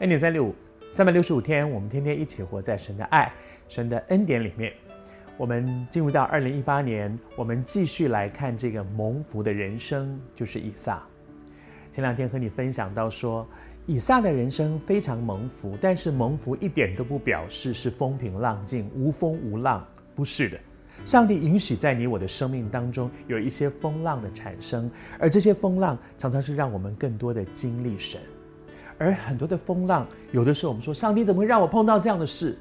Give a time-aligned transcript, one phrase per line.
[0.00, 0.52] 恩典三六五，
[0.92, 3.32] 三百六十五天，我们天天一起活在神的爱、
[3.68, 4.72] 神的恩典里面。
[5.36, 11.00] 我们进入到二零一八年，我们继续来看这个蒙福的人生，就是以撒。
[11.92, 13.46] 前两天和你分享到说，
[13.86, 20.58] 以撒的人生非常蒙福，但是蒙福一点都不表示是风平浪静、无风无浪，不是的。
[21.04, 24.90] 上帝允许在你我的生命当中有一些风浪的产生，
[25.20, 28.20] 而这些风浪常常是让我们更多的经历神。
[28.98, 32.56] 而很多的风浪，有的时候我们说，上帝怎么会让我碰到这样的事？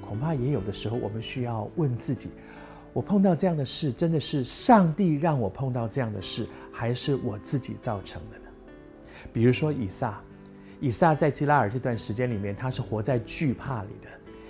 [0.00, 2.30] 恐怕也有的时候，我们需要问自己：
[2.92, 8.44] 我碰到这样的事，真的是上帝让我碰到这样的事，还是我自己造成的呢？
[9.32, 10.18] 比如说以撒，
[10.80, 14.08] 以撒在基拉尔这段时间里面，他是活在惧怕里的，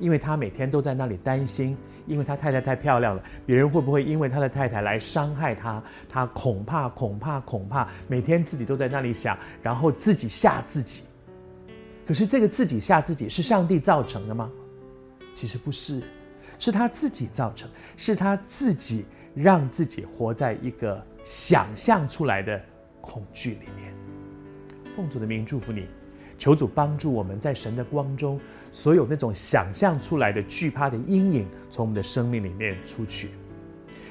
[0.00, 1.76] 因为他每天都在那里担心。
[2.06, 5.80] 因为他太太太漂亮了，别人会不会因为他的太太来伤害他？
[6.08, 11.04] 他恐怕、恐怕、恐怕，每天自己都在那里想，然后自己吓自己。
[12.04, 14.50] 可是这个自己吓自己是上帝造成的吗？
[15.32, 16.02] 其实不是，
[16.58, 22.60] 是他自己造成，是他自己让自己活在一个想象出来的
[23.00, 23.94] 恐惧里面。
[24.96, 25.86] 奉主的名祝福你。
[26.40, 28.40] 求主帮助我们在神的光中，
[28.72, 33.28] 所有那种想象出来的惧怕的阴影，从我们的生命里面出去。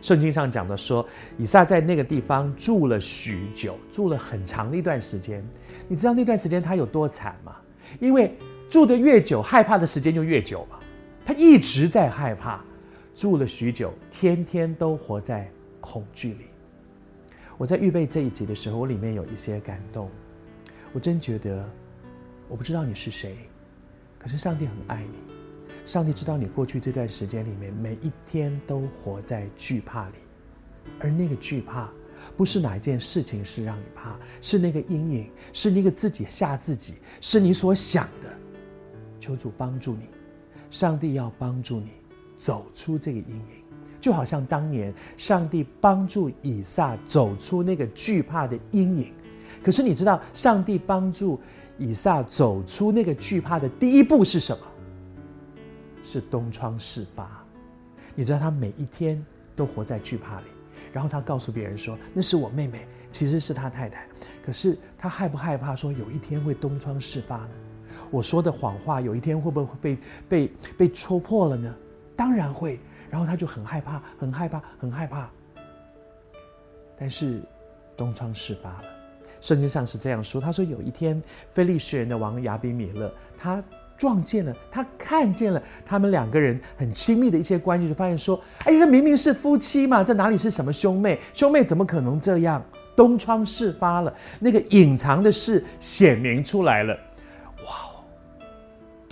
[0.00, 5.46] 圣经上讲的说，以撒在那个地方住了许久，住了很长的一段时间。
[5.86, 7.56] 你知道那段时间他有多惨吗？
[8.00, 8.34] 因为
[8.70, 10.78] 住得越久，害怕的时间就越久嘛。
[11.26, 12.64] 他一直在害怕，
[13.14, 15.46] 住了许久，天天都活在
[15.78, 16.46] 恐惧里。
[17.58, 20.08] 我在预备这一集的时候，我里面有一些感动，
[20.94, 21.68] 我真觉得。
[22.54, 23.36] 我不知道你是谁，
[24.16, 25.34] 可是上帝很爱你。
[25.84, 30.14] 上帝知道你过去这段时间里面，每一天都活在惧怕里，
[31.00, 31.90] 而那个惧怕，
[32.36, 38.32] 不是哪一件事情是让你怕，是那个阴影，是那个自己吓自己，是你所想的。
[39.18, 40.08] 求主帮助你，
[40.70, 41.90] 上帝要帮助你
[42.38, 43.64] 走出这个阴影，
[44.00, 49.12] 就好像当年上帝帮助以撒走出那个惧怕的阴影。
[49.60, 51.40] 可是你知道，上帝帮助。
[51.78, 54.64] 以撒走出那个惧怕的第一步是什么？
[56.02, 57.44] 是东窗事发。
[58.14, 59.24] 你知道他每一天
[59.56, 60.46] 都活在惧怕里，
[60.92, 64.06] 然后他告诉别人说：“那是我妹妹，其实是他太太。”
[64.44, 67.50] 可是他害不害怕说有一天会东窗事发呢？
[68.10, 69.98] 我说的谎话有一天会不会被
[70.28, 71.74] 被被戳破了呢？
[72.14, 72.78] 当然会。
[73.10, 75.30] 然后他就很害怕，很害怕，很害怕。
[76.98, 77.40] 但是
[77.96, 78.88] 东窗事发了。
[79.44, 83.62] 圣经上是这样说：“他说有一天，非利士人的王亚比米勒，他
[83.94, 91.20] 撞见了，他看见了他们两个人很亲密的一些关系，就发现说：‘哎，这明明是夫妻嘛，这哪里是什么兄妹？
[91.34, 92.64] 兄妹怎么可能这样？’
[92.96, 96.96] 东窗事发了，那个隐藏的事显明出来了。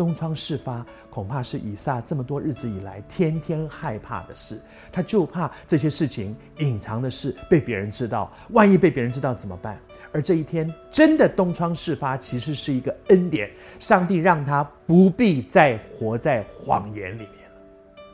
[0.03, 4.61] 东窗事发，恐怕是以撒这么多日子以来天天害怕的事。
[4.91, 9.79] 他就怕这些事情隐藏的事被别人知道，万一被别人知道怎么办？”
[10.13, 13.49] 而这一天真的东窗事发，其实是一个恩典。
[13.79, 18.05] 上帝让他不必再活在谎言里面了。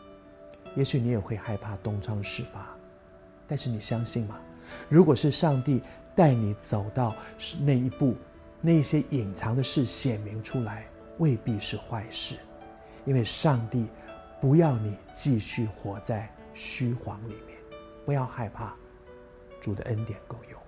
[0.74, 2.68] 也许你也会害怕东窗事发，
[3.46, 4.36] 但是你相信吗？
[4.90, 5.80] 如果是上帝
[6.14, 7.16] 带你走到
[7.64, 8.14] 那一步，
[8.60, 10.84] 那些隐藏的事显明出来，
[11.18, 12.36] 未必是坏事，
[13.04, 13.86] 因为上帝
[14.40, 17.58] 不要你继续活在虚谎里面。
[18.04, 18.74] 不要害怕，
[19.60, 20.60] 主的恩典够用。